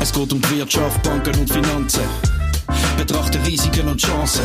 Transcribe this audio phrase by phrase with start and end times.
[0.00, 2.02] Es geht um die Wirtschaft, Banken und Finanzen.
[2.96, 4.44] Betrachte Risiken und Chancen.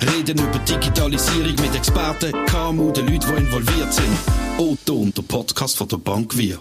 [0.00, 4.18] Reden über Digitalisierung mit Experten, KMU, den Leuten, die involviert sind.
[4.58, 6.58] Otto und der Podcast von der Bank Wir.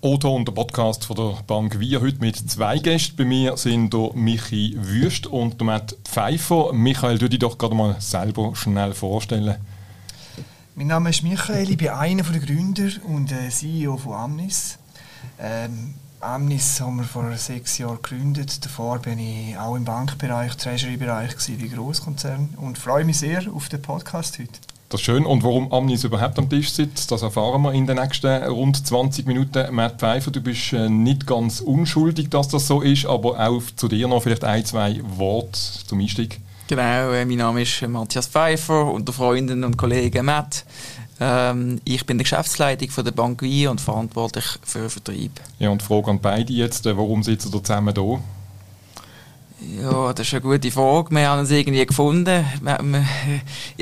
[0.00, 3.16] Otto und der Podcast von der Bank Wir heute mit zwei Gästen.
[3.16, 6.72] Bei mir sind der Michi Wüst und der Matt Pfeiffer.
[6.72, 9.56] Michael, du dich doch gerade mal selber schnell vorstellen.
[10.74, 14.78] Mein Name ist Michael, ich bin einer der Gründer und äh, CEO von Amnis.
[15.38, 18.64] Ähm, Amnis haben wir vor sechs Jahren gegründet.
[18.64, 23.82] Davor bin ich auch im Bankbereich, Treasury-Bereich bei Großkonzernen und freue mich sehr auf den
[23.82, 24.58] Podcast heute.
[24.88, 25.26] Das ist schön.
[25.26, 29.26] Und warum Amnis überhaupt am Tisch sitzt, das erfahren wir in den nächsten rund 20
[29.26, 29.74] Minuten.
[29.74, 33.88] Matt Pfeiffer, du bist äh, nicht ganz unschuldig, dass das so ist, aber auch zu
[33.88, 36.40] dir noch vielleicht ein, zwei Worte zum Einstieg.
[36.68, 40.64] Genau, äh, mein Name ist Matthias Pfeiffer und der Freundin und Kollege Matt.
[41.18, 45.32] Ähm, ich bin der Geschäftsleitung von der Bank Wien und verantwortlich für den Vertrieb.
[45.58, 48.20] Ja, und Frage an beide jetzt, äh, warum sitzen ihr zusammen hier?
[49.82, 51.10] Ja, das ist eine gute Frage.
[51.12, 52.44] Wir haben es irgendwie gefunden.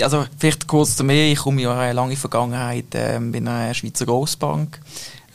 [0.00, 1.32] Also, vielleicht kurz zu mir.
[1.32, 4.80] Ich komme ja eine lange Vergangenheit äh, bei einer Schweizer Grossbank.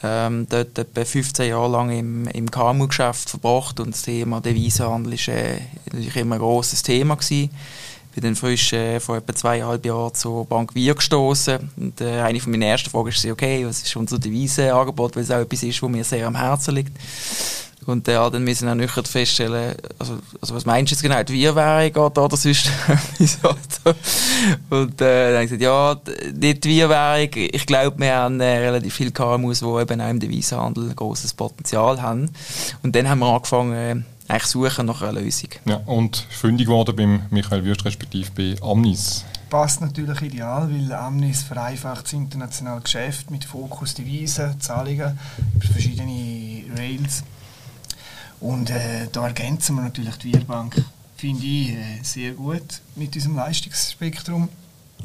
[0.02, 5.36] Ähm, dort etwa 15 Jahre lang im, im KMU-Geschäft verbracht und das Thema Devisenhandel war
[5.36, 7.50] äh, natürlich immer ein grosses Thema gewesen.
[8.14, 12.40] Bin dann frisch äh, vor etwa zweieinhalb Jahren zur Bank Wir gestoßen und äh, eine
[12.40, 15.82] von meinen ersten Fragen ist okay, was ist unser Devisenangebot, weil es auch etwas ist,
[15.82, 16.92] was mir sehr am Herzen liegt.
[17.86, 21.34] Und äh, dann müssen wir nüchtern feststellen, also, also was meinst du jetzt genau, die
[21.34, 22.70] Wir-Währung oder, oder sonst
[24.70, 26.00] Und äh, dann habe ich gesagt, ja,
[26.34, 30.20] nicht die Wir-Währung, ich glaube, wir haben äh, relativ viele KMUs, die eben auch im
[30.20, 32.30] Devisenhandel ein grosses Potenzial haben.
[32.84, 35.50] Und dann haben wir angefangen, eigentlich suchen nach einer Lösung.
[35.66, 41.42] Ja, und fündig geworden beim Michael Würst, respektive bei Amnis passt natürlich ideal, weil Amnis
[41.42, 45.18] vereinfacht das internationale Geschäft mit Fokus Devisen, Zahlungen
[45.56, 47.24] über verschiedene Rails.
[48.40, 50.82] Und äh, da ergänzen wir natürlich die Wirbank,
[51.18, 54.50] finde ich, äh, sehr gut mit diesem Leistungsspektrum.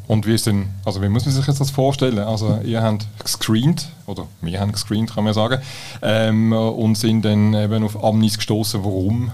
[0.07, 2.19] Und wie, ist denn, also wie muss man sich jetzt das vorstellen?
[2.19, 5.63] Also ihr habt gescreent, oder wir haben gescreent, kann man sagen,
[6.03, 8.85] ähm, und sind dann eben auf Amnis gestoßen.
[8.85, 9.33] Warum?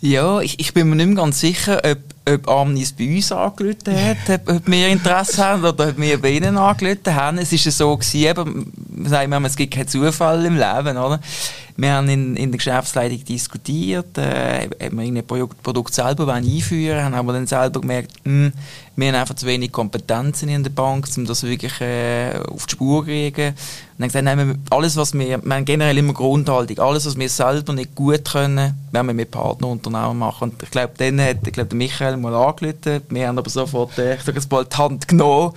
[0.00, 3.94] Ja, ich, ich bin mir nicht mehr ganz sicher, ob, ob Amnis bei uns angerufen
[3.96, 7.38] hat, ob, wir Interesse haben oder ob wir bei ihnen angerufen haben.
[7.38, 11.20] Es war so, gewesen, eben, wir, es gibt keinen Zufall im Leben, oder?
[11.76, 17.04] Wir haben in, in der Geschäftsleitung diskutiert, äh, ob wir ein Produkt, selber einführen wollen,
[17.04, 18.52] haben aber dann selber gemerkt, mh, hm,
[18.94, 22.72] wir haben einfach zu wenig Kompetenzen in der Bank, um das wirklich äh, auf die
[22.72, 23.48] Spur zu kriegen.
[23.48, 23.56] Und
[23.98, 27.72] dann gesagt, nein, alles, was wir, wir haben generell immer Grundhaltung, alles, was wir selber
[27.72, 30.50] nicht gut können, werden wir mit Partnerunternehmen machen.
[30.50, 33.98] Und ich glaube, dann hat ich glaub, der Michael mal angerufen, wir haben aber sofort,
[33.98, 35.52] äh, ich sage jetzt mal, die Hand genommen.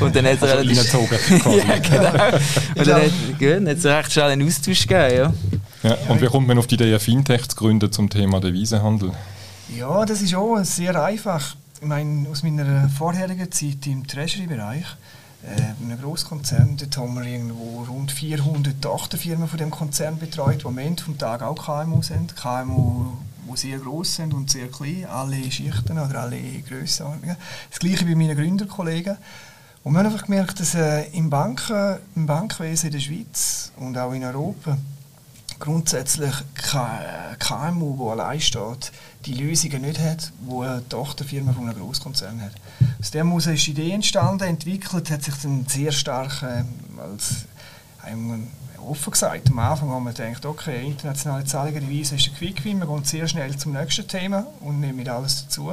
[0.00, 0.92] Und dann hat er also relativ...
[1.44, 2.36] ja, genau.
[2.76, 5.32] Und dann hat, gut, hat es recht schnell einen Austausch gegeben, ja.
[5.82, 9.12] Ja, und wie kommt man auf die Idee, Fintech zu gründen zum Thema Devisenhandel?
[9.76, 11.56] Ja, das ist auch sehr einfach.
[11.80, 14.84] Ich meine, aus meiner vorherigen Zeit im Treasury-Bereich,
[15.42, 20.66] äh, einem Großkonzern, dort haben wir irgendwo rund 400 Tochterfirmen von dem Konzern betreut, die
[20.66, 22.36] am Ende des Tages auch KMU sind.
[22.36, 23.12] KMU,
[23.48, 27.36] die sehr groß sind und sehr klein, alle Schichten oder alle Grössenordnungen.
[27.70, 29.16] Das gleiche bei meinen Gründerkollegen.
[29.82, 33.96] Und wir haben einfach gemerkt, dass äh, im, Banken, im Bankwesen in der Schweiz und
[33.96, 34.76] auch in Europa
[35.60, 38.92] grundsätzlich kein KMU, wo allein steht,
[39.26, 42.52] die Lösungen nicht hat, wo eine Tochterfirma von einem Großkonzern hat.
[42.98, 46.64] Aus dem heraus ist die Idee entstanden, entwickelt, hat sich dann sehr stark äh,
[47.00, 47.44] als
[48.04, 48.48] einem
[48.88, 49.50] offen gesagt.
[49.50, 53.56] Am Anfang haben wir gedacht, okay, internationale Weise ist ein Quick-Win, wir gehen sehr schnell
[53.56, 55.72] zum nächsten Thema und nehmen alles dazu.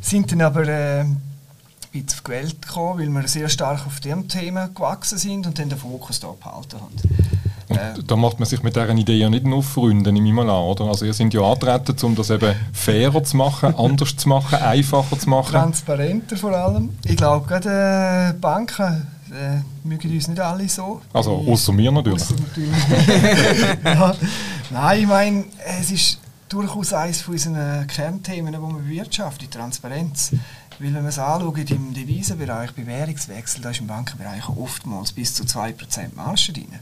[0.00, 1.20] Sind dann aber äh, ein
[1.92, 5.58] bisschen auf die Welt gekommen, weil wir sehr stark auf dem Thema gewachsen sind und
[5.58, 6.94] dann den Fokus da behalten haben.
[7.68, 10.34] Und äh, da macht man sich mit dieser Idee ja nicht nur Freunde, nehme ich
[10.34, 10.84] mal an, oder?
[10.84, 15.18] Also ihr seid ja antreten, um das eben fairer zu machen, anders zu machen, einfacher
[15.18, 15.52] zu machen.
[15.52, 16.90] Transparenter vor allem.
[17.04, 21.02] Ich glaube, gerade äh, Banken äh, mögen uns nicht alle so.
[21.12, 22.22] Also außer mir natürlich.
[22.22, 23.84] Ausser natürlich.
[23.84, 24.14] ja.
[24.70, 25.44] Nein, ich meine,
[25.80, 30.32] es ist durchaus eines von unseren Kernthemen, die wir bewirtschaften, die Transparenz.
[30.78, 35.34] Weil wenn man es anschaut, im Devisenbereich, bei Währungswechsel, da ist im Bankenbereich oftmals bis
[35.34, 36.72] zu 2% Marge drin.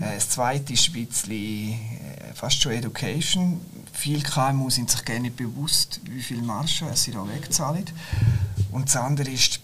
[0.00, 3.60] Äh, das zweite ist ein bisschen äh, fast schon Education.
[3.92, 7.84] Viele KMU sind sich gerne nicht bewusst, wie viel Marge sie da wegzahlen.
[8.72, 9.60] Und das andere ist,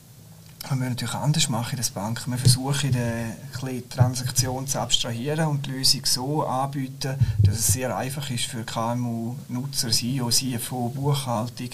[0.68, 2.22] was wir natürlich anders machen in der Bank.
[2.26, 8.30] Wir versuchen, die Transaktion zu abstrahieren und die Lösung so anbieten, dass es sehr einfach
[8.30, 11.70] ist für KMU-Nutzer, CEO, CFO, Buchhaltung,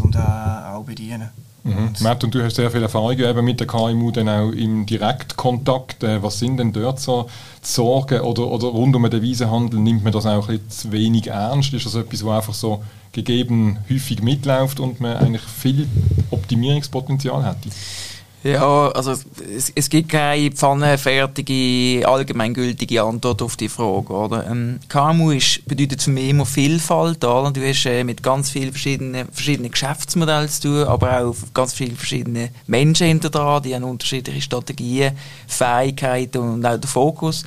[0.00, 1.30] um da auch zu bedienen.
[1.64, 1.94] Mhm.
[2.00, 6.02] Matt, und du hast sehr viel Erfahrung eben mit der KMU dann auch im Direktkontakt.
[6.02, 7.28] Äh, was sind denn dort so
[7.60, 9.80] Sorgen oder, oder rund um den Devisenhandel?
[9.80, 11.74] Nimmt man das auch ein bisschen zu wenig ernst?
[11.74, 12.82] Ist das etwas, was einfach so
[13.12, 15.88] gegeben häufig mitläuft und man eigentlich viel
[16.30, 17.68] Optimierungspotenzial hätte?
[18.44, 24.12] Ja, also es, es gibt keine pfannenfertige, allgemeingültige Antwort auf die Frage.
[24.12, 24.46] Oder?
[24.46, 27.24] Ähm, KMU ist, bedeutet für mich immer Vielfalt.
[27.24, 27.50] Oder?
[27.50, 31.96] Du hast äh, mit ganz vielen verschiedenen, verschiedenen Geschäftsmodellen zu tun, aber auch ganz vielen
[31.96, 35.18] verschiedenen Menschen hinter dran, die haben unterschiedliche Strategien,
[35.48, 37.44] Fähigkeiten und auch den Fokus.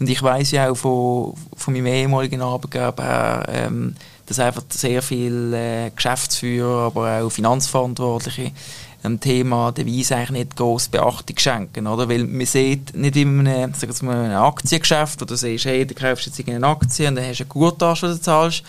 [0.00, 3.94] Und ich weiß ja auch von, von meinem ehemaligen Arbeitgeber, ähm,
[4.26, 8.52] dass einfach sehr viele äh, Geschäftsführer, aber auch Finanzverantwortliche
[9.04, 12.08] dem Thema Devise eigentlich nicht große Beachtung schenken, oder?
[12.08, 13.72] Weil man sieht nicht in einem,
[14.02, 17.40] mal, einem Aktiengeschäft, wo du siehst, hey, du kaufst jetzt eine Aktie und dann hast
[17.40, 18.62] du eine Guttasche, die du zahlst.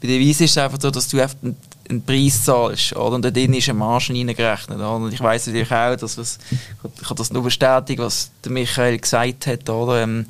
[0.00, 3.14] Bei Devise ist es einfach so, dass du einen Preis zahlst, oder?
[3.14, 4.96] Und da drin ist eine Marge reingerechnet, oder?
[4.96, 6.38] Und ich weiss natürlich auch, dass was,
[6.82, 10.02] ich kann das nur bestätigen, was der Michael gesagt hat, oder?
[10.02, 10.26] Ähm,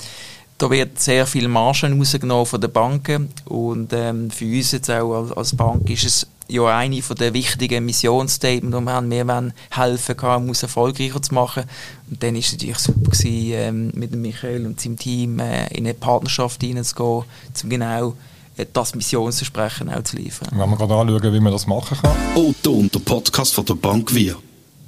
[0.59, 5.37] da wird sehr viel Margen rausgenommen von den Banken und ähm, für uns jetzt auch
[5.37, 9.11] als Bank ist es ja eine von der wichtigen Missionsstatements, die wir haben.
[9.11, 11.65] Wir wollen helfen, KMUs erfolgreicher zu machen.
[12.11, 15.85] Und dann war es natürlich super, gewesen, ähm, mit Michael und seinem Team äh, in
[15.85, 17.25] eine Partnerschaft hineinzugehen,
[17.63, 18.15] um genau
[18.57, 20.49] äh, das Missionsversprechen auch zu liefern.
[20.53, 22.17] Wenn wir gerade anschauen, wie man das machen kann.
[22.35, 24.37] Otto und der Podcast von der Bank Wir.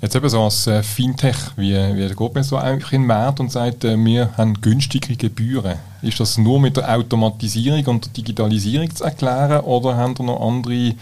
[0.00, 3.40] Jetzt eben so als äh, Fintech, wie, wie geht man so eigentlich in den Markt
[3.40, 5.74] und sagt, äh, wir haben günstige Gebühren.
[6.02, 10.40] Ist das nur mit der Automatisierung und der Digitalisierung zu erklären oder haben da noch
[10.40, 10.94] andere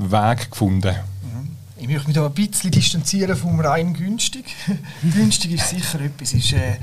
[0.00, 0.96] Weg gefunden?
[1.76, 4.44] Ich möchte mich da ein bisschen distanzieren vom rein günstig.
[5.02, 6.34] günstig ist sicher etwas.
[6.34, 6.76] Ist, äh,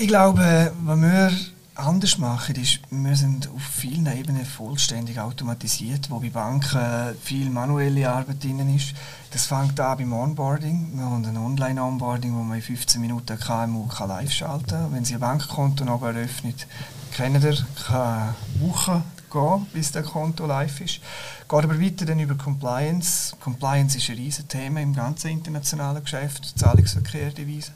[0.00, 1.30] ich glaube, was wir
[1.74, 8.10] anders machen, ist, wir sind auf vielen Ebenen vollständig automatisiert, wo bei Banken viel manuelle
[8.10, 8.94] Arbeit drin ist.
[9.30, 10.90] Das fängt an beim Onboarding.
[10.94, 14.92] Wir haben ein Online-Onboarding, wo man in 15 Minuten KMU kann live schalten kann.
[14.92, 16.66] Wenn Sie ein Bankkonto noch eröffnet,
[17.12, 19.02] kennen ihr, kann Wochen
[19.34, 21.00] gehen, bis das Konto live ist.
[21.48, 23.36] Geht aber weiter dann über Compliance.
[23.40, 27.74] Compliance ist ein riesiges Thema im ganzen internationalen Geschäft, Zahlungsverkehr, Devisen.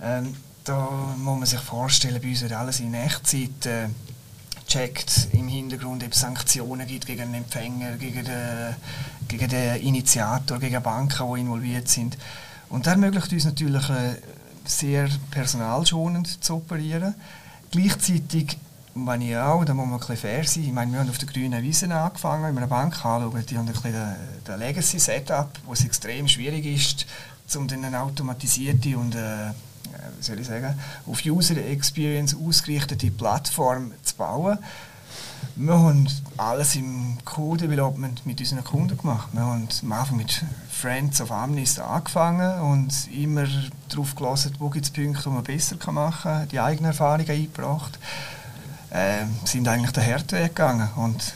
[0.00, 0.34] Ähm,
[0.64, 0.88] da
[1.18, 3.88] muss man sich vorstellen, bei uns wird alles in Echtzeit äh,
[4.66, 8.74] checkt im Hintergrund, ob es Sanktionen gibt gegen den Empfänger, gegen den,
[9.28, 12.16] gegen den Initiator, gegen Banken, die involviert sind.
[12.68, 14.14] Und das ermöglicht uns natürlich äh,
[14.64, 17.14] sehr personalschonend zu operieren.
[17.70, 18.56] Gleichzeitig
[18.94, 20.64] und wenn ich auch, dann muss man ein bisschen fair sein.
[20.64, 23.56] Ich meine, wir haben auf der grünen Wiese angefangen, wenn wir eine Bank anschauen, die
[23.56, 24.16] haben ein bisschen
[24.46, 27.06] den Legacy-Setup, wo es extrem schwierig ist,
[27.56, 29.50] um dann eine automatisierte und äh,
[30.18, 34.58] wie soll ich sagen, auf User Experience ausgerichtete Plattform zu bauen.
[35.56, 39.28] Wir haben alles im Code Development mit unseren Kunden gemacht.
[39.32, 43.46] Wir haben am Anfang mit Friends of Amnist angefangen und immer
[43.88, 47.98] darauf gelassen, wo gibt es Punkte, die man besser machen kann, die eigenen Erfahrungen eingebracht
[48.92, 50.88] äh, sind eigentlich den Herdweg gegangen.
[50.96, 51.34] Und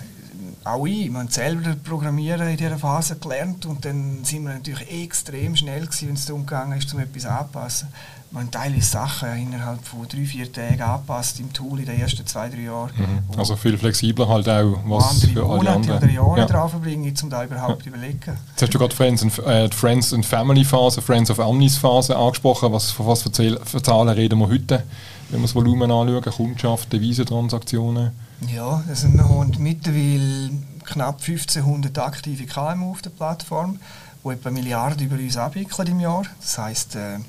[0.65, 5.55] auch ich, man selber Programmieren in dieser Phase gelernt und dann sind wir natürlich extrem
[5.55, 7.89] schnell gewesen, wenn es darum gegangen ist, um etwas anzupassen.
[8.33, 12.49] Man teilweise Sachen innerhalb von drei, vier Tagen angepasst im Tool in den ersten zwei,
[12.49, 12.91] drei Jahren.
[12.97, 13.39] Mhm.
[13.39, 15.99] Also viel flexibler halt auch, was für alle Monate anderen.
[15.99, 16.47] oder Jahre ja.
[16.47, 17.95] drauf verbringen, um da überhaupt zu ja.
[17.95, 18.37] überlegen.
[18.51, 22.17] Jetzt hast du gerade Friends and, äh, Friends and Family Phase, Friends of Omnis Phase
[22.17, 22.73] angesprochen.
[22.73, 24.83] Was, von was für Zahlen reden wir heute?
[25.29, 28.13] Wenn wir das Volumen anschauen, Kundschaft, Devisentransaktionen?
[28.55, 30.51] Ja, wir haben mittlerweile
[30.85, 33.79] knapp 1500 aktive KMU auf der Plattform,
[34.25, 36.25] die etwa Milliarden über uns abwickeln im Jahr.
[36.41, 37.21] Das heisst, äh, äh,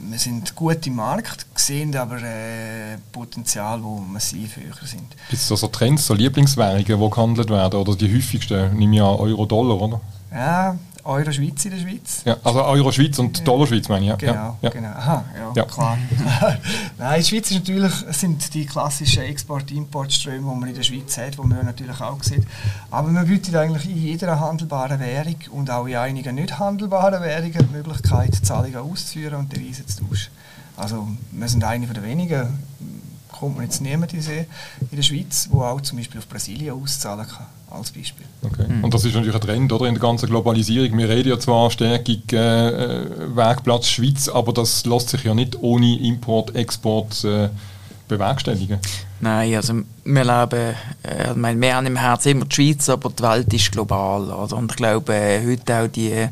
[0.00, 5.08] wir sind gut im Markt, sehen aber äh, Potenzial, wo massiv höher sind.
[5.28, 8.80] Gibt es da so Trends, so Lieblingswährungen, die gehandelt werden, oder die häufigsten?
[8.80, 10.00] Ich an Euro-Dollar, oder?
[10.32, 10.76] Ja,
[11.08, 12.22] Euro Schweiz in der Schweiz.
[12.26, 14.10] Ja, also Euro Schweiz und Dollar Schweiz meine ich.
[14.10, 14.16] Ja.
[14.16, 14.70] Genau, ja.
[14.70, 14.88] genau.
[14.88, 15.64] Aha, ja, ja.
[15.64, 15.98] klar.
[16.98, 21.16] Nein, in der Schweiz ist natürlich, sind die klassischen Export-Import-Ströme, die man in der Schweiz
[21.16, 22.46] hat, die man natürlich auch sieht.
[22.90, 27.52] Aber man bietet eigentlich in jeder handelbaren Währung und auch in einigen nicht handelbaren Währungen
[27.52, 30.30] die Möglichkeit, Zahlungen auszuführen und Devisen zu tauschen.
[30.76, 32.58] Also wir sind eine der wenigen
[33.38, 34.22] kommt man jetzt niemand in
[34.92, 38.26] der Schweiz, der auch zum Beispiel auf Brasilien auszahlen kann, als Beispiel.
[38.42, 38.66] Okay.
[38.68, 38.84] Mhm.
[38.84, 40.96] Und das ist natürlich ein Trend oder, in der ganzen Globalisierung.
[40.96, 45.98] Wir reden ja zwar Stärkung äh, Wegplatz Schweiz, aber das lässt sich ja nicht ohne
[46.00, 47.48] Import, Export äh,
[48.08, 48.78] bewerkstelligen.
[49.20, 53.10] Nein, also wir leben, äh, ich meine, wir haben im Herzen immer die Schweiz, aber
[53.10, 54.30] die Welt ist global.
[54.30, 54.56] Oder?
[54.56, 56.28] Und ich glaube, äh, heute auch die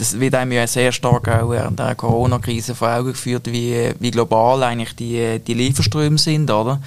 [0.00, 4.10] das wird einem ja sehr stark auch während der Corona-Krise vor Augen geführt, wie, wie
[4.10, 6.80] global eigentlich die, die Lieferströme sind, oder?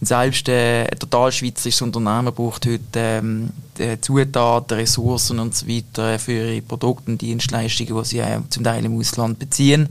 [0.00, 3.50] Selbst äh, ein total schweizerisches Unternehmen braucht heute ähm,
[4.00, 8.84] Zutaten, Ressourcen und so weiter für ihre Produkte und Dienstleistungen, die sie äh, zum Teil
[8.84, 9.88] im Ausland beziehen.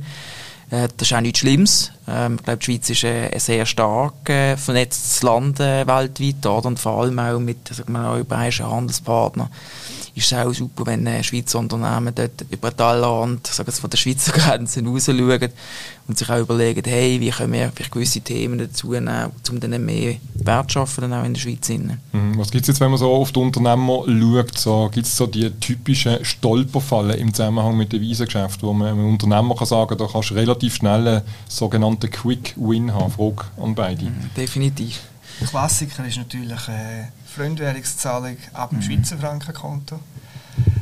[0.70, 1.92] Äh, das ist auch nichts Schlimmes.
[2.08, 6.46] Ähm, ich glaube, die Schweiz ist äh, ein sehr stark äh, vernetztes Land äh, weltweit
[6.46, 6.68] oder?
[6.68, 9.50] und vor allem auch mit sagen wir, europäischen Handelspartnern
[10.18, 14.32] ist es auch super, wenn äh, Schweizer Unternehmen dort über Tellerrand, sagen von der Schweizer
[14.34, 15.50] Grenze raus schauen
[16.08, 19.86] und sich auch überlegen, hey, wie können wir vielleicht gewisse Themen dazu nehmen, um dann
[19.86, 21.70] mehr Wert zu schaffen, dann auch in der Schweiz.
[21.70, 22.38] Mhm.
[22.38, 25.28] Was gibt es jetzt, wenn man so auf die Unternehmer schaut, so, gibt es so
[25.28, 30.08] die typischen Stolperfallen im Zusammenhang mit dem Wiesengeschäft, wo man einem Unternehmer kann sagen, da
[30.12, 33.12] kannst du relativ schnell einen sogenannten Quick-Win haben?
[33.12, 34.06] Frage an beide.
[34.06, 35.02] Mhm, definitiv.
[35.46, 37.06] Klassiker ist natürlich äh,
[37.38, 38.84] Fremdwährungszahlung ab dem mhm.
[38.84, 40.00] Schweizer Frankenkonto.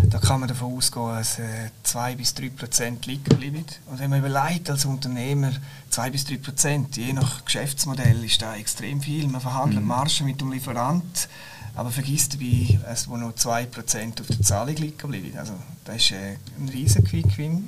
[0.09, 3.65] Da kann man davon ausgehen, dass äh, 2 bis 3 Prozent liegen bleiben.
[3.87, 5.51] Und wenn man überlegt als Unternehmer,
[5.89, 9.27] 2 bis 3 Prozent, je nach Geschäftsmodell ist da extrem viel.
[9.27, 9.87] Man verhandelt mhm.
[9.87, 11.27] Margen mit dem Lieferant,
[11.75, 15.37] aber vergisst dabei, dass wo noch 2 Prozent auf der Zahlung liegen bleiben.
[15.37, 17.67] Also das ist äh, ein riesen Quick-Win.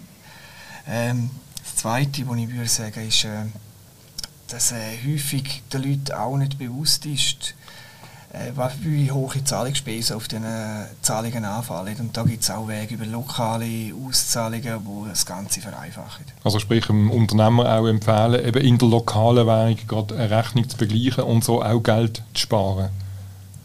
[0.88, 1.30] Ähm,
[1.62, 3.44] das Zweite, was ich würde sagen, ist, äh,
[4.48, 7.56] dass äh, häufig den Leuten auch nicht bewusst ist,
[8.82, 10.46] wie hohe Zahlungsspesen auf diesen
[11.02, 11.96] Zahlungen anfallen.
[12.00, 16.26] Und da gibt es auch Wege über lokale Auszahlungen, die das Ganze vereinfachen.
[16.44, 20.78] Also sprich, dem Unternehmer auch empfehlen, eben in der lokalen Währung gerade eine Rechnung zu
[20.78, 22.90] begleichen und so auch Geld zu sparen.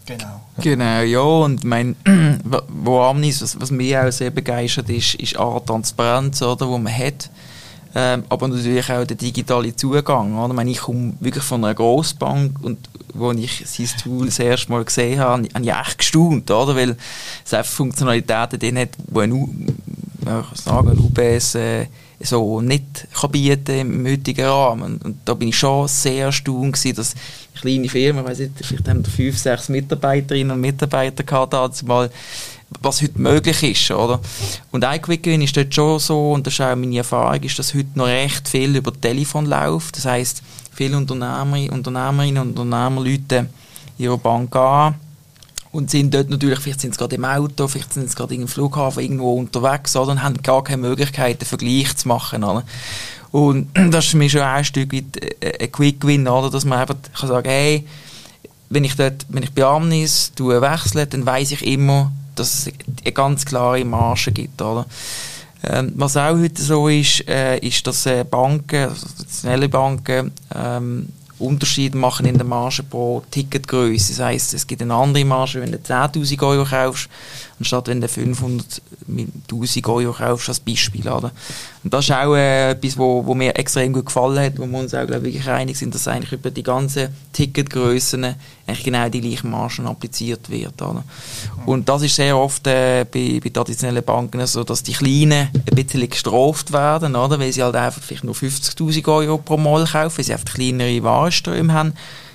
[0.07, 0.41] Genau.
[0.59, 1.97] Genau, ja, und mein,
[2.69, 6.97] wo Amnis, was, was mich auch sehr begeistert ist, ist auch Transparenz, oder, wo man
[6.97, 7.31] hat.
[7.95, 10.39] Ähm, aber natürlich auch der digitale Zugang.
[10.39, 10.49] Oder?
[10.49, 12.79] Ich, meine, ich komme wirklich von einer Grossbank und
[13.21, 16.75] als ich sein Tool das erste Mal gesehen habe, habe ich echt gestaunt, oder?
[16.75, 16.97] weil
[17.45, 19.77] es einfach Funktionalitäten drin hat, die ein,
[20.25, 21.87] ja, sagen, UBS äh,
[22.25, 24.99] so nicht kann bieten im heutigen Rahmen.
[25.03, 27.15] Und da bin ich schon sehr erstaunt gewesen, dass
[27.61, 32.11] kleine Firmen, ich weiß nicht, vielleicht haben fünf, sechs Mitarbeiterinnen und Mitarbeiter gehabt, mal
[32.81, 34.21] was heute möglich ist, oder?
[34.71, 37.91] Und iQuickWin ist dort schon so, und das ist auch meine Erfahrung, ist, dass heute
[37.95, 39.97] noch recht viel über Telefon läuft.
[39.97, 43.49] Das heisst, viele Unternehmer, Unternehmerinnen und Unternehmer Leute
[43.99, 44.95] ihre Bank an
[45.73, 48.47] und sind dort natürlich, vielleicht sind sie gerade im Auto, vielleicht sind sie gerade im
[48.47, 50.13] Flughafen irgendwo unterwegs, oder?
[50.13, 52.63] Und haben gar keine Möglichkeit, einen Vergleich zu machen, oder?
[53.31, 56.51] Und das ist für mich schon ein Stück weit äh, ein Quick-Win, oder?
[56.51, 57.87] Dass man einfach kann sagen, hey,
[58.69, 62.73] wenn ich dort, wenn ich bei Amnis wechsle, dann weiß ich immer, dass es
[63.03, 64.61] eine ganz klare Marge gibt.
[64.61, 64.87] Oder?
[65.65, 71.09] Ähm, was auch heute so ist, äh, ist, dass äh, Banken, also traditionelle Banken, ähm,
[71.39, 74.13] Unterschied machen in der Marge pro Ticketgröße.
[74.15, 77.09] Das heisst, es gibt eine andere Marge, wenn du 10.000 Euro kaufst,
[77.63, 81.09] anstatt wenn du 500.000 Euro kaufst, als Beispiel.
[81.09, 81.31] Oder?
[81.85, 84.79] Und das ist auch äh, etwas, wo, wo mir extrem gut gefallen hat, wo wir
[84.79, 88.25] uns auch glaub, wirklich einig sind, dass eigentlich über die ganzen Ticketgrößen
[88.67, 90.83] eigentlich genau die gleichen Margen appliziert wird.
[90.83, 91.05] Oder?
[91.67, 95.75] Und das ist sehr oft äh, bei, bei traditionellen Banken so, dass die Kleinen ein
[95.75, 97.39] bisschen gestraft werden, oder?
[97.39, 101.03] weil sie halt einfach vielleicht nur 50'000 Euro pro Mal kaufen, weil sie einfach kleinere
[101.03, 101.95] Warenströme haben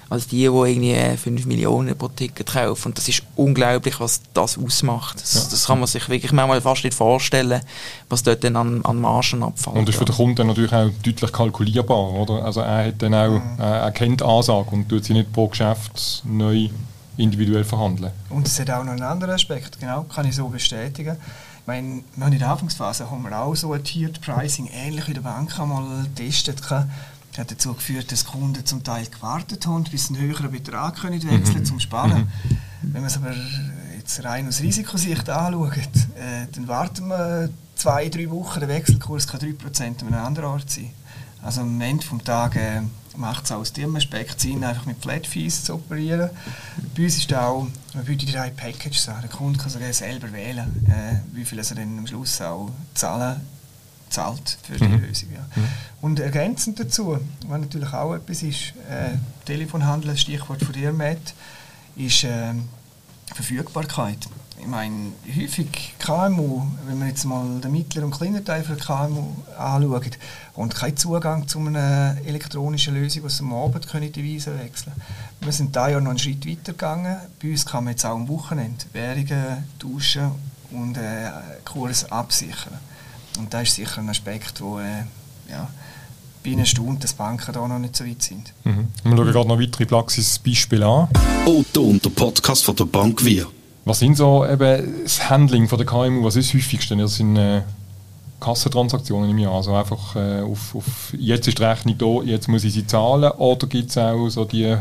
[0.10, 2.90] als die, die irgendwie 5 Millionen pro Ticket kaufen.
[2.90, 5.22] Und das ist unglaublich, was das ausmacht.
[5.22, 5.42] Das, ja.
[5.52, 7.62] das kann man sich wirklich manchmal fast nicht vorstellen,
[8.10, 9.76] was dort dann an, an Margen abfällt.
[9.76, 12.46] Und das ist für den Kunden natürlich auch deutlich kalkulierbar, oder?
[12.46, 13.60] Also er hat dann auch, mhm.
[13.60, 16.70] äh, er kennt Ansage und tut sie nicht pro Geschäft neu
[17.18, 18.12] individuell verhandeln.
[18.30, 21.18] Und es hat auch noch einen anderen Aspekt, genau, kann ich so bestätigen.
[21.62, 25.22] Ich meine, in der Anfangsphase haben wir auch so ein Tiered Pricing, ähnlich wie der
[25.22, 26.62] Bank einmal getestet.
[27.38, 30.96] Das hat dazu geführt, dass Kunden zum Teil gewartet haben, bis sie einen höheren Betrag
[30.96, 31.65] können wechseln mhm.
[31.65, 32.22] zum Sparen.
[32.22, 32.58] Mhm.
[32.94, 33.32] Wenn man es aber
[33.96, 35.77] jetzt rein aus Risikosicht anschaut,
[36.15, 40.72] äh, dann warten wir zwei, drei Wochen, der Wechselkurs kann 3% an einem anderen Ort
[40.72, 40.89] sein.
[41.44, 42.82] Also am Ende des Tages äh,
[43.15, 46.32] macht es aus diesem Aspekt Sinn, einfach mit Flat Fees zu operieren.
[46.96, 49.22] Bei uns ist auch, man bietet drei Packages an.
[49.22, 53.41] Der Kunde kann sogar selber wählen, äh, wie viel er dann am Schluss auch zahlen
[54.10, 55.02] zahlt für die mhm.
[55.02, 55.30] Lösung.
[55.34, 55.46] Ja.
[55.56, 55.68] Mhm.
[56.02, 61.34] Und ergänzend dazu, was natürlich auch etwas ist, äh, Telefonhandel, das Stichwort von dir, Matt,
[61.96, 62.54] ist äh,
[63.34, 64.28] Verfügbarkeit.
[64.60, 69.36] Ich meine, häufig KMU, wenn man jetzt mal den mittleren und kleinen Teil von KMU
[69.58, 70.18] anschaut,
[70.56, 74.94] und keinen Zugang zu einer elektronischen Lösung, was am Abend können die Weise wechseln
[75.40, 77.18] Wir sind da ja noch einen Schritt weiter gegangen.
[77.42, 80.32] Bei uns kann man jetzt auch am Wochenende Währungen tauschen
[80.72, 81.30] und äh,
[81.64, 82.80] Kurs absichern.
[83.38, 85.03] Und das ist sicher ein Aspekt, wo äh,
[85.50, 85.70] ja,
[86.44, 88.53] bei einer Stunde, dass Banken da noch nicht so weit sind.
[88.63, 88.88] Mhm.
[89.03, 91.08] Wir schauen gerade noch weitere Praxisbeispiele an.
[91.46, 93.48] Otto und der Podcast von der Bank Wir.
[93.86, 96.96] Was sind so eben das Handling von der KMU, was ist das häufigste?
[96.98, 97.62] Das sind äh,
[98.39, 99.53] Kassentransaktionen im Jahr?
[99.53, 103.32] Also einfach äh, auf, auf, jetzt ist die Rechnung da, jetzt muss ich sie zahlen
[103.32, 104.77] oder gibt es auch so die äh,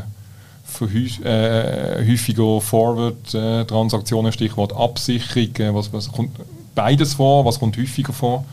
[2.04, 6.32] häufiger Forward-Transaktionen, Stichwort Absicherung, äh, was, was kommt
[6.76, 8.44] beides vor, was kommt häufiger vor?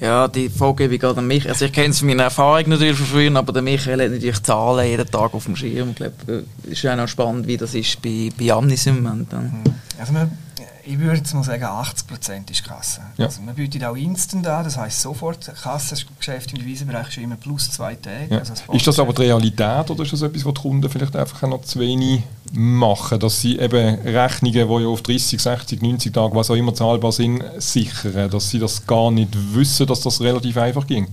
[0.00, 1.48] Ja, die Frage gebe ich gerade an mich.
[1.48, 4.42] Also ich kenne es von meiner Erfahrung natürlich von früher, aber der Michael hat natürlich
[4.42, 5.90] Zahlen jeden Tag auf dem Schirm.
[5.90, 9.32] Ich glaube, es ist auch noch spannend, wie das ist bei, bei Amnis im Moment.
[9.98, 10.30] Also man
[10.84, 13.02] ich würde jetzt mal sagen, 80% ist Kasse.
[13.16, 13.26] Ja.
[13.26, 17.70] Also man bietet auch Instant an, das heisst sofort, Kassengeschäft im Devisenbereich ist immer plus
[17.70, 18.26] zwei Tage.
[18.30, 18.38] Ja.
[18.38, 21.42] Also ist das aber die Realität oder ist das etwas, was die Kunden vielleicht einfach
[21.48, 22.22] noch zu wenig
[22.52, 26.74] machen, dass sie eben Rechnungen, die ja auf 30, 60, 90 Tage, was auch immer
[26.74, 31.06] zahlbar sind, sichern, dass sie das gar nicht wissen, dass das relativ einfach ging?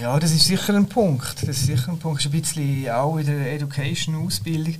[0.00, 1.42] Ja, das ist sicher ein Punkt.
[1.42, 2.18] Das ist sicher ein Punkt.
[2.18, 4.74] Das ist ein bisschen auch in der Education-Ausbildung.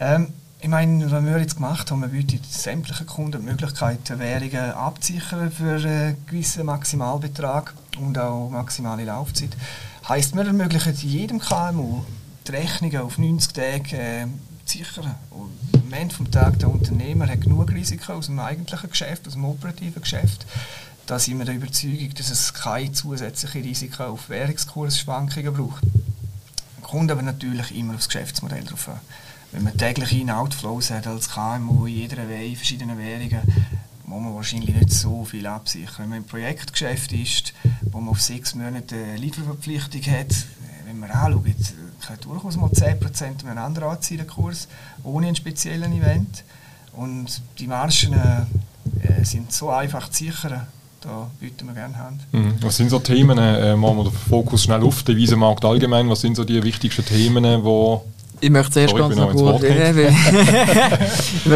[0.00, 4.72] Ähm, ich meine, was wir jetzt gemacht haben, wir bieten sämtlichen Kunden die Möglichkeit, Währungen
[4.72, 9.56] abzusichern für einen gewissen Maximalbetrag und auch maximale Laufzeit.
[10.08, 12.02] Heißt, wir ermöglichen jedem KMU
[12.46, 14.26] die Rechnungen auf 90 Tage äh,
[14.64, 15.14] zu sichern.
[15.30, 19.34] Und am Ende des Tages der Unternehmer hat genug Risiken aus dem eigentlichen Geschäft, aus
[19.34, 20.44] dem operativen Geschäft.
[21.06, 25.84] Da sind wir der Überzeugung, dass es keine zusätzlichen Risiken auf Währungskursschwankungen braucht.
[26.82, 29.00] Kommt aber natürlich immer aufs Geschäftsmodell drauf an
[29.52, 33.40] wenn man tägliche In-Outflows hat als KMU in jeder in verschiedenen Währungen,
[34.04, 35.96] muss man wahrscheinlich nicht so viel absichern.
[35.98, 37.52] Wenn man im Projektgeschäft ist,
[37.90, 40.34] wo man auf sechs Monate eine Lieferverpflichtung hat,
[40.86, 41.44] wenn man anschaut,
[42.06, 44.68] kann durchaus mal 10% miteinander anziehen, der Kurs,
[45.02, 46.44] ohne einen speziellen Event.
[46.92, 50.66] Und die Margen äh, sind so einfach zu sichern,
[51.00, 52.20] da bieten wir gerne Hand.
[52.32, 52.54] Mhm.
[52.60, 56.22] Was sind so Themen, äh, machen wir den Fokus schnell auf, der Wiesenmarkt allgemein, was
[56.22, 57.98] sind so die wichtigsten Themen, die
[58.40, 59.32] ich möchte zuerst Sorry, ganz noch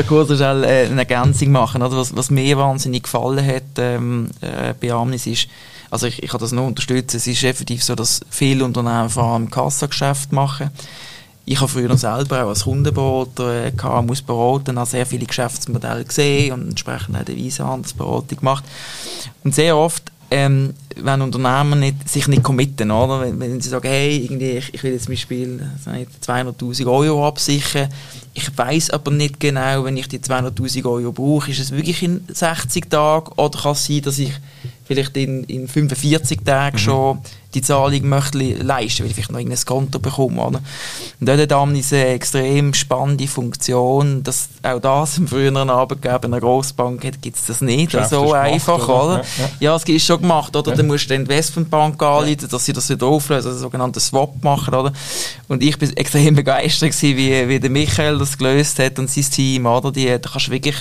[0.07, 1.83] kurz, kurz schnell äh, eine Ergänzung machen.
[1.83, 1.97] Oder?
[1.97, 5.49] Was, was mir wahnsinnig gefallen hat ähm, äh, bei Amnis ist,
[5.91, 9.25] also ich, ich kann das nur unterstützen, es ist effektiv so, dass viele Unternehmen vor
[9.25, 10.71] allem Kassageschäft machen.
[11.45, 16.53] Ich habe früher selber auch als Kundenberater äh, KMUs beraten, habe sehr viele Geschäftsmodelle gesehen
[16.53, 18.65] und entsprechend auch Devisenhandelsberatung gemacht.
[19.45, 20.02] Und sehr oft
[20.33, 23.21] ähm, wenn Unternehmen nicht, sich nicht committen, oder?
[23.21, 27.89] Wenn, wenn sie sagen, hey, irgendwie, ich, ich will jetzt zum Beispiel 200'000 Euro absichern,
[28.33, 32.25] ich weiß aber nicht genau, wenn ich die 200'000 Euro brauche, ist es wirklich in
[32.29, 33.31] 60 Tagen?
[33.37, 34.33] Oder kann es sein, dass ich
[34.85, 36.81] vielleicht in, in 45 Tagen mhm.
[36.81, 37.19] schon
[37.55, 40.43] die Zahlung möchte leisten, weil ich vielleicht noch ein Konto bekomme.
[40.43, 40.63] Oder?
[41.21, 46.33] Und dort hat Amnis eine extrem spannende Funktion, dass auch das im früheren Arbeitgeber in
[46.33, 48.87] einer Grossbank gibt es das nicht so einfach.
[48.87, 49.15] Gemacht, oder?
[49.15, 49.25] oder?
[49.39, 49.77] Ja, ja.
[49.77, 50.57] es ist schon gemacht.
[50.57, 50.71] Oder?
[50.71, 50.77] Ja.
[50.77, 54.43] Dann musst du die Investmentbank anleiten, dass sie das wieder auflösen, also einen sogenannten Swap
[54.43, 54.75] machen.
[54.75, 54.93] Oder?
[55.49, 59.25] Und ich bin extrem begeistert gewesen, wie, wie der Michael das gelöst hat und sein
[59.25, 59.67] Team.
[59.67, 59.93] Oder?
[59.93, 60.77] Die, da kannst du wirklich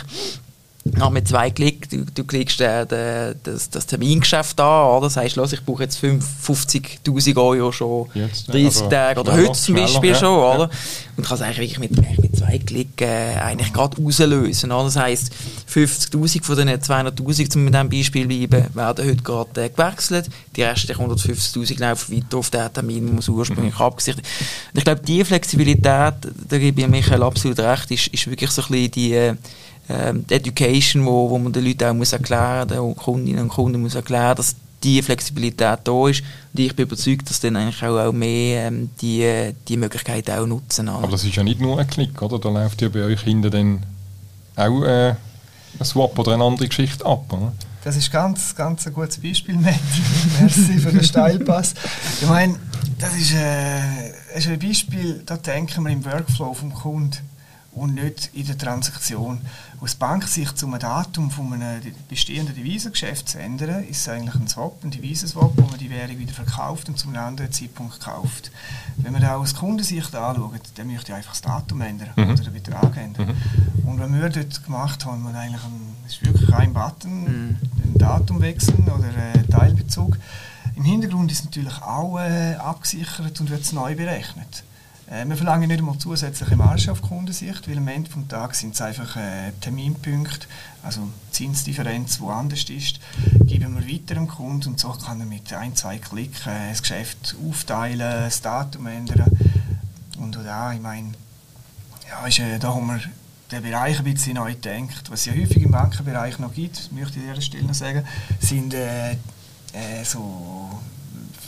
[0.83, 5.07] nach mit zwei Klick, du, du klickst äh, de, das, das Termingeschäft an, oder?
[5.07, 9.51] Das heißt, los, ich brauche jetzt 50.000 Euro schon jetzt, 30 also Tage oder heute
[9.51, 10.55] zum Beispiel ja, schon, ja.
[10.55, 10.69] oder?
[11.17, 14.85] Und kann es eigentlich wirklich mit, mit zwei Klick äh, eigentlich gerade rauslösen, oder?
[14.85, 15.31] Das heisst,
[15.71, 20.29] 50.000 von den 200.000, um mit diesem Beispiel bleiben, werden heute gerade äh, gewechselt.
[20.55, 23.81] Die restlichen 150.000 laufen weiter auf den Termin, den man ursprünglich mhm.
[23.81, 24.77] abgesichert hat.
[24.77, 28.67] Ich glaube, diese Flexibilität, da gebe ich Michael absolut recht, ist, ist wirklich so ein
[28.69, 29.33] bisschen die
[29.91, 33.49] äh, ähm, Education, wo, wo man den Leuten auch muss erklären muss, den Kundinnen und
[33.49, 36.23] Kunden muss erklären, dass die Flexibilität da ist.
[36.53, 40.45] Und ich bin überzeugt, dass dann eigentlich auch, auch mehr ähm, die, die Möglichkeit auch
[40.45, 40.89] nutzen.
[40.89, 42.39] Aber das ist ja nicht nur ein Klick, oder?
[42.39, 43.83] Da läuft ja bei euch hinten dann
[44.55, 45.09] auch äh,
[45.79, 47.53] ein Swap oder eine andere Geschichte ab, oder?
[47.83, 49.73] Das ist ganz, ganz ein gutes Beispiel, Matt.
[50.39, 51.73] Merci für den Steilpass.
[52.21, 52.55] Ich meine,
[52.99, 57.17] das ist, äh, ist ein Beispiel, da denken wir im Workflow vom Kunden
[57.73, 59.41] und nicht in der Transaktion.
[59.79, 64.83] Aus Banksicht zum Datum von einem bestehenden Devisengeschäft zu ändern, ist es eigentlich ein Swap,
[64.83, 68.51] ein Devisenswap, wo man die Währung wieder verkauft und zu einem anderen Zeitpunkt kauft.
[68.97, 72.31] Wenn man das aus Kundensicht anschaut, dann möchte ich einfach das Datum ändern mhm.
[72.31, 73.27] oder den Betrag ändern.
[73.27, 73.89] Mhm.
[73.89, 77.57] Und was wir dort gemacht haben, man eigentlich ein, ist wirklich ein Button, mhm.
[77.83, 80.17] ein Datum wechseln oder einen Teilbezug.
[80.75, 84.63] Im Hintergrund ist natürlich auch äh, abgesichert und wird neu berechnet.
[85.11, 88.75] Äh, wir verlangen nicht einmal zusätzliche Marge auf Kundensicht, weil am Ende des Tages sind
[88.75, 90.47] es einfach äh, Terminpunkte,
[90.83, 92.99] also Zinsdifferenz, die anders ist,
[93.45, 96.81] geben wir weiter dem Kunden und so kann er mit ein, zwei Klicken äh, das
[96.81, 99.29] Geschäft aufteilen, das Datum ändern.
[100.17, 101.11] Und auch, ich meine,
[102.07, 103.01] ja, ist, äh, da haben wir
[103.51, 105.11] den Bereich ein bisschen neu gedacht.
[105.11, 108.05] Was es ja häufig im Bankenbereich noch gibt, möchte ich an dieser Stelle noch sagen,
[108.39, 110.79] sind äh, äh, so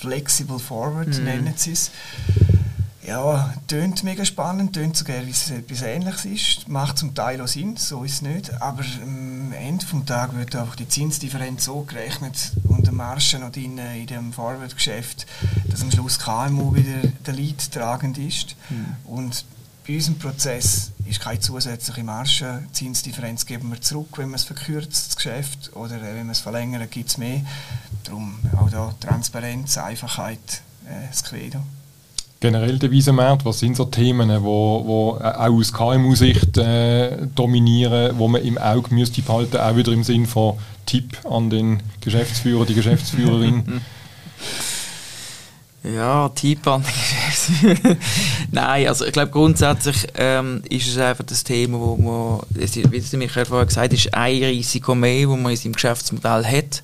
[0.01, 1.23] Flexible Forward, mm.
[1.23, 1.91] nennen sie es
[3.05, 6.67] Ja, tönt mega spannend, tönt sogar, wie es etwas Ähnliches ist.
[6.69, 8.61] Macht zum Teil auch Sinn, so ist es nicht.
[8.61, 13.51] Aber am Ende des Tages wird einfach die Zinsdifferenz so gerechnet und der Marge noch
[13.51, 15.25] drin in dem Forward-Geschäft,
[15.67, 18.55] dass am Schluss KMU wieder der Lead tragend ist.
[18.69, 18.95] Mhm.
[19.03, 19.45] Und
[19.85, 22.63] bei unserem Prozess ist keine zusätzliche Marge.
[22.71, 26.89] Zinsdifferenz geben wir zurück, wenn man es verkürzt, das Geschäft, oder wenn man es verlängert,
[26.89, 27.41] gibt es mehr.
[28.05, 31.61] Darum auch da Transparenz, Einfachheit, äh, das Credo
[32.43, 33.45] generell der Wiesenmarkt?
[33.45, 38.57] Was sind so Themen, die wo, wo auch aus KMU-Sicht äh, dominieren, wo man im
[38.57, 43.81] Auge müsste behalten, auch wieder im Sinn von Tipp an den Geschäftsführer, die Geschäftsführerin?
[45.85, 47.97] Ja, Tipp an den Geschäftsführer.
[48.51, 53.11] Nein, also ich glaube grundsätzlich ähm, ist es einfach das Thema, wo man, wie es
[53.11, 56.83] Michael vorher gesagt hat, ist ein Risiko mehr, das man in seinem Geschäftsmodell hat.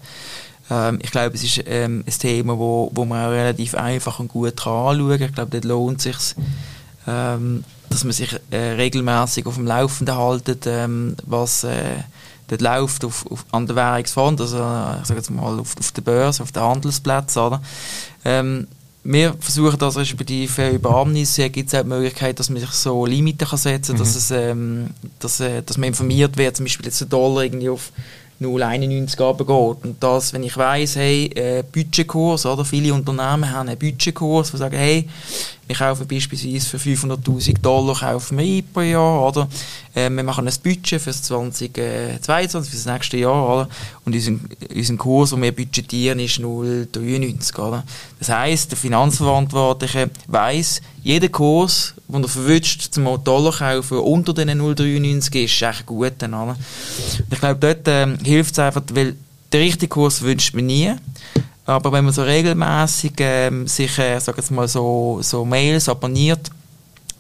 [0.70, 4.28] Ähm, ich glaube, es ist ähm, ein Thema, wo, wo man auch relativ einfach und
[4.30, 5.30] gut kann anschauen kann.
[5.30, 6.36] Ich glaube, dort lohnt es sich,
[7.08, 12.04] ähm, dass man sich äh, regelmäßig auf dem Laufenden haltet, ähm, was äh,
[12.48, 16.02] dort läuft auf, auf, an der Währungsfond, also ich sage jetzt mal auf, auf der
[16.02, 17.42] Börse, auf den Handelsplätzen.
[17.42, 17.62] Oder?
[18.26, 18.68] Ähm,
[19.04, 23.06] wir versuchen das respektive über Amnis gibt es auch die Möglichkeit, dass man sich so
[23.06, 24.00] Limiten kann setzen kann, mhm.
[24.00, 27.70] dass, es, ähm, dass, äh, dass man informiert wird, zum Beispiel jetzt der Dollar irgendwie
[27.70, 27.92] auf
[28.42, 29.84] 0,91 runtergeht.
[29.84, 32.64] Und das, wenn ich weiss, hey, äh, Budgetkurs, oder?
[32.64, 35.08] Viele Unternehmen haben einen Budgetkurs, die sagen, hey,
[35.68, 39.48] wir kaufen beispielsweise für 500'000 Dollar kaufen wir ein pro Jahr, oder?
[40.06, 43.70] Äh, wir machen ein Budget für 2022, für das nächste Jahr, oder?
[44.06, 44.34] Und unser,
[44.74, 47.84] unser Kurs, den wir budgetieren, ist 0,93, oder?
[48.20, 54.50] Das heisst, der Finanzverantwortliche weiss, jeder Kurs, den er verwünscht, zum Dollar kaufen, unter den
[54.62, 56.56] 0,93 ist, ist echt gut, oder?
[57.32, 59.16] Ich glaube, dort äh, hilft es einfach, weil
[59.52, 60.94] der richtige Kurs wünscht man nie.
[61.66, 66.50] Aber wenn man so regelmäßig ähm, sich, äh, sag jetzt mal so, so Mails abonniert,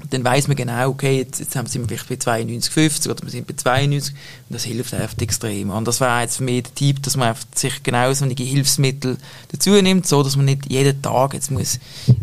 [0.10, 3.48] dann weiß man genau, okay, jetzt, jetzt sind wir vielleicht bei 92,50 oder wir sind
[3.48, 5.70] bei 92 und das hilft einfach extrem.
[5.72, 9.18] Und das wäre jetzt für mich der Tipp, dass man sich genau so einige Hilfsmittel
[9.52, 11.80] dazu nimmt, so dass man nicht jeden Tag jetzt muss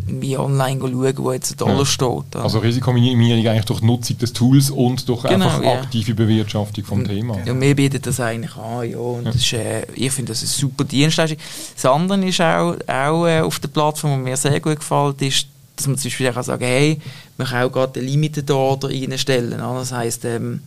[0.07, 1.85] irgendwie online schauen, wo jetzt ein Dollar ja.
[1.85, 2.35] steht.
[2.35, 5.81] Also Risikominimierung eigentlich durch Nutzung des Tools und durch genau, einfach ja.
[5.81, 7.37] aktive Bewirtschaftung vom und, Thema.
[7.45, 9.31] Ja, wir bieten das eigentlich an, ja, und ja.
[9.31, 11.37] Ist, äh, ich finde das eine super Dienstleistung.
[11.75, 15.47] Das andere ist auch, auch äh, auf der Plattform, was mir sehr gut gefällt, ist,
[15.77, 16.99] dass man zum Beispiel auch sagen hey,
[17.37, 19.57] man kann auch gerade eine Limited Order reinstellen.
[19.57, 20.61] Das heisst, ähm,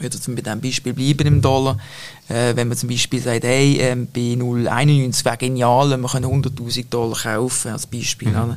[0.00, 1.76] würde bei diesem Beispiel bleiben im Dollar,
[2.28, 7.18] äh, wenn man zum Beispiel sagt, hey, ähm, bei 0,91 wäre genial, wir 100'000 Dollar
[7.18, 8.28] kaufen als Beispiel.
[8.28, 8.56] Mhm.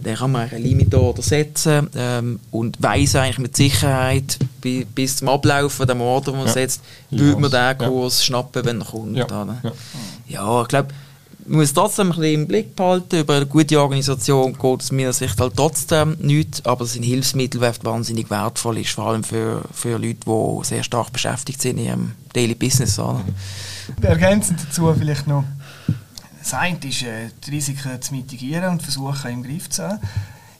[0.00, 5.16] Dann kann man eine Limit Order setzen ähm, und weiss eigentlich mit Sicherheit, bi bis
[5.16, 6.52] zum Ablauf von dem Order, den man ja.
[6.52, 8.26] setzt, würde man den Kurs ja.
[8.26, 9.16] schnappen, wenn er kommt.
[9.16, 9.26] Ja.
[10.28, 10.88] ja ich glaube,
[11.48, 13.20] man muss trotzdem ein bisschen im Blick behalten.
[13.20, 17.60] Über eine gute Organisation geht es mir Sicht halt trotzdem nichts, aber es sind Hilfsmittel,
[17.60, 21.84] die wahnsinnig wertvoll ist, vor allem für, für Leute, die sehr stark beschäftigt sind in
[21.84, 22.98] ihrem Daily Business.
[22.98, 23.24] Oder?
[24.02, 25.44] Ergänzend dazu vielleicht noch,
[26.38, 29.98] das eine ist, äh, die Risiken zu mitigieren und versuchen im Griff zu haben.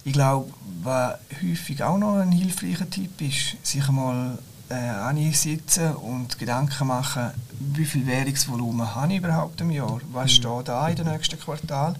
[0.04, 0.50] Ich glaube,
[0.82, 7.30] was häufig auch noch ein hilfreicher Tipp ist, sich einmal äh, sitzen und Gedanken machen,
[7.58, 10.00] wie viel Währungsvolumen habe ich überhaupt im Jahr?
[10.12, 10.34] Was mhm.
[10.36, 11.96] steht da in den nächsten Quartal?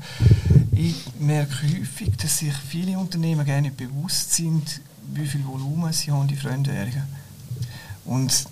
[0.72, 4.80] Ich merke häufig, dass sich viele Unternehmen gerne nicht bewusst sind,
[5.12, 7.02] wie viel Volumen sie haben, die Fremdwährungen.
[8.04, 8.46] Und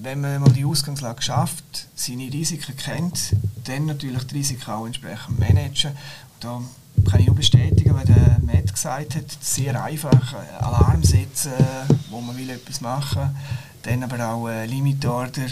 [0.00, 5.38] wenn man mal die Ausgangslage schafft, seine Risiken kennt, dann natürlich die Risiken auch entsprechend
[5.38, 5.92] managen.
[5.92, 6.60] Und da
[7.10, 11.52] kann ich nur bestätigen, was der Matt gesagt hat, sehr einfach äh, Alarm setzen,
[12.10, 13.36] wo man will etwas machen,
[13.82, 15.48] dann aber auch äh, Limit Order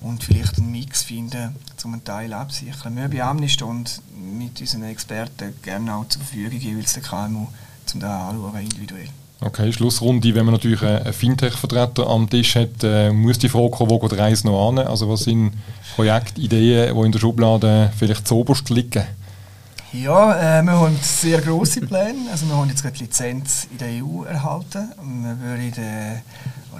[0.00, 2.96] und vielleicht einen Mix finden, um einen Teil absichern.
[2.96, 7.46] Wir bei Amnist und mit unseren Experten gerne auch zur Verfügung jeweils der KMU,
[7.94, 9.08] um anschauen, individuell.
[9.40, 10.34] Okay, Schlussrunde.
[10.34, 14.12] Wenn man natürlich einen Fintech-Vertreter am Tisch hat, äh, muss die Frage kommen, wo geht
[14.12, 14.78] die Reise noch an?
[14.78, 15.52] Also was sind
[15.96, 19.04] Projektideen, die in der Schublade vielleicht zuoberst liegen?
[19.94, 22.28] Ja, äh, wir haben sehr grosse Pläne.
[22.28, 24.88] Also wir haben jetzt gerade die Lizenz in der EU erhalten.
[25.22, 26.20] Wir, würden, äh,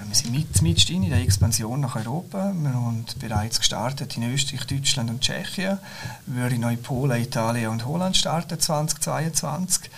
[0.09, 2.53] wir sind mit, mit in der Expansion nach Europa.
[2.53, 5.79] Wir haben bereits gestartet in Österreich, Deutschland und Tschechien.
[6.27, 9.89] Wir würden in Polen, Italien und Holland starten 2022.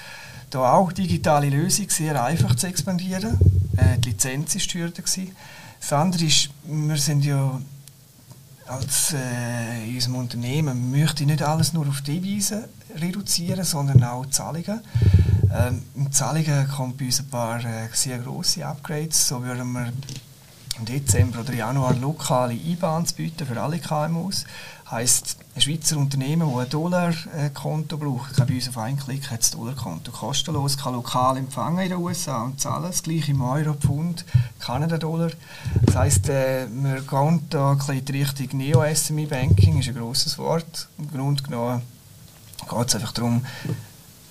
[0.51, 3.41] Da auch digitale Lösung, sehr einfach zu expandieren.
[3.79, 5.33] Äh, die Lizenz war die.
[5.81, 7.59] Das andere ist, wir sind ja
[8.69, 12.69] als äh, in unserem Unternehmen möchte ich nicht alles nur auf die Weise
[13.01, 14.81] reduzieren, sondern auch Zahlungen.
[15.55, 19.29] Ähm, Im Zahlungen kommen bei uns ein paar äh, sehr grosse Upgrades.
[19.29, 19.93] So würden wir
[20.79, 24.45] im Dezember oder Januar lokale IBANs bieten für alle KMUs.
[24.91, 29.51] Heißt, ein Schweizer Unternehmen, das ein Dollarkonto braucht, kann bei uns auf einen Klick das
[29.51, 32.85] Dollarkonto kostenlos, kann lokal empfangen in den USA und zahlen.
[32.85, 34.25] Das gleiche im Euro, Pfund,
[34.61, 35.31] Kanada-Dollar.
[35.87, 40.89] Das heisst, wir gehen da in Richtung Neo-SME-Banking, ist ein grosses Wort.
[40.99, 41.83] Im Grunde genommen
[42.69, 43.45] geht es einfach darum,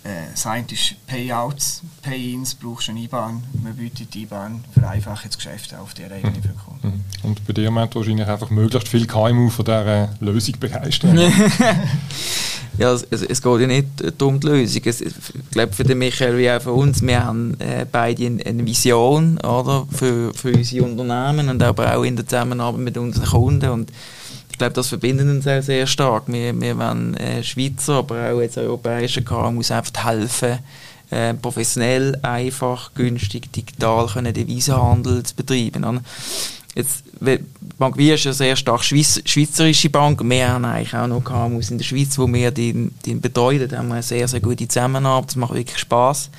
[0.06, 5.26] äh, das eine ist Payouts, Pay-ins, brauchst du eine IBAN, man bietet die IBAN, vereinfacht
[5.26, 7.04] das Geschäft auf dieser Ebene für Kunden.
[7.24, 7.30] Mhm.
[7.30, 11.18] Und bei dir meint wahrscheinlich einfach möglichst viel KMU von dieser Lösung begeistern.
[12.78, 14.84] ja, es, es, geht ja nicht um die Lösung.
[14.86, 15.14] Es, ich
[15.50, 19.88] glaube, für den Michael wie auch für uns, wir haben äh, beide eine Vision oder,
[19.90, 23.70] für, für unsere Unternehmen und aber auch in der Zusammenarbeit mit unseren Kunden.
[23.72, 23.92] Und
[24.56, 26.24] ich glaube, das verbindet uns auch sehr stark.
[26.28, 30.60] Wir, wir wollen äh, Schweizer, aber auch jetzt europäische KMUs einfach helfen,
[31.10, 35.84] äh, professionell, einfach, günstig, digital können Devisenhandel zu betreiben.
[35.84, 36.02] Oder?
[36.74, 37.04] Jetzt,
[37.78, 40.22] Bank Wie ist eine sehr stark Schweiz, schweizerische Bank.
[40.24, 43.68] Wir haben eigentlich auch noch KMUs in der Schweiz, wo wir die, die betreuen.
[43.68, 45.32] Da haben wir eine sehr, sehr gute Zusammenarbeit.
[45.32, 46.30] Das macht wirklich Spaß.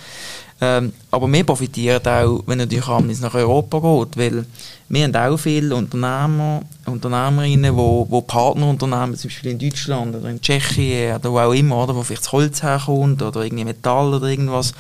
[0.59, 4.47] Ähm, aber wir profitieren auch, wenn natürlich Amnis nach Europa geht, weil
[4.89, 10.41] wir haben auch viele Unternehmer, Unternehmerinnen, wo, wo Partnerunternehmen, zum Beispiel in Deutschland oder in
[10.41, 14.29] Tschechien oder wo auch immer, oder, wo vielleicht das Holz herkommt oder irgendwie Metall oder
[14.29, 14.73] irgendwas.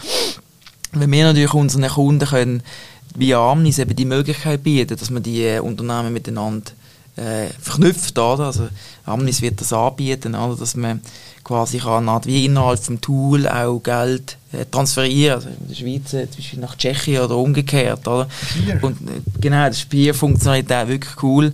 [0.92, 2.62] Wenn wir natürlich unseren Kunden können
[3.14, 6.72] via Amnis eben die Möglichkeit bieten, dass man die äh, Unternehmen miteinander
[7.16, 8.46] äh, verknüpft, oder?
[8.46, 8.68] Also
[9.04, 10.56] Amnis wird das anbieten, oder?
[10.56, 11.00] dass man
[11.44, 16.28] quasi kann wie innerhalb vom Tool auch Geld äh, transferieren, also in der Schweiz äh,
[16.28, 18.28] zum Beispiel nach Tschechien oder umgekehrt, oder?
[18.82, 21.52] Und äh, genau, das ist bei Funktionalität wirklich cool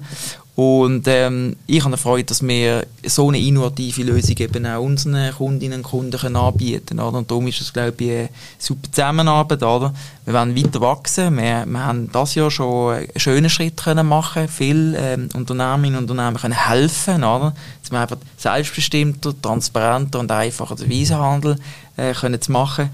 [0.55, 5.33] und ähm, ich habe eine Freude, dass wir so eine innovative Lösung eben auch unseren
[5.33, 7.17] Kundinnen und Kunden können anbieten können.
[7.17, 9.63] Und darum ist es, glaube ich, eine super Zusammenarbeit.
[9.63, 9.95] Oder?
[10.27, 11.39] Wir wollen weiter wachsen.
[11.39, 16.11] Wir, wir haben das Jahr schon einen schönen Schritt können machen Viele ähm, Unternehmerinnen und
[16.11, 17.55] Unternehmen können helfen, oder?
[17.81, 21.57] dass wir einfach selbstbestimmter, transparenter und einfacher den Wiesenhandel
[21.97, 22.91] äh, können zu machen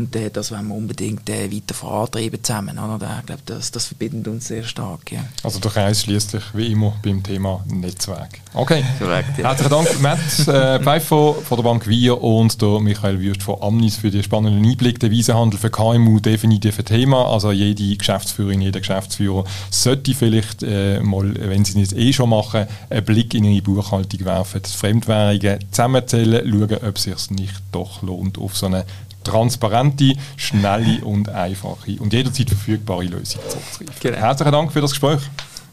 [0.00, 2.78] und äh, das wollen wir unbedingt äh, weiter vorantreiben zusammen.
[2.78, 3.18] Oder?
[3.20, 5.12] Ich glaube, das, das verbindet uns sehr stark.
[5.12, 5.20] Ja.
[5.42, 8.40] Also der Kreis schließt sich wie immer beim Thema Netzwerk.
[8.54, 8.82] Okay.
[8.98, 9.48] Korrekt, ja.
[9.48, 13.96] Herzlichen Dank, Matt äh, Pfeiffer von der Bank Wir und der Michael Würst von Amnis
[13.96, 14.98] für die spannenden Einblick.
[15.00, 17.26] Der Wiesenhandel für KMU definitiv ein Thema.
[17.26, 22.66] Also jede Geschäftsführerin, jeder Geschäftsführer sollte vielleicht äh, mal, wenn sie es eh schon machen,
[22.88, 28.00] einen Blick in ihre Buchhaltung werfen, die Fremdwährungen zusammenzählen, schauen, ob es sich nicht doch
[28.00, 28.86] lohnt, auf so eine
[29.24, 34.00] transparente, schnelle und einfache und jederzeit verfügbare Lösung zurückzugreifen.
[34.00, 34.16] Genau.
[34.16, 35.20] Herzlichen Dank für das Gespräch.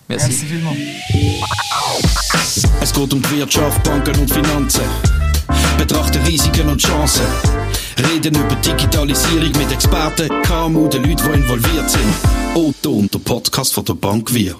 [0.07, 0.77] Merci, Merci vielmals.
[2.81, 4.83] Es geht um die Wirtschaft, Banken und Finanzen.
[5.77, 7.25] Betrachte Risiken und Chancen.
[7.97, 12.13] Reden über Digitalisierung mit Experten, KMU, den Leuten, die involviert sind.
[12.55, 14.55] Otto und der Podcast von der Bank Wir.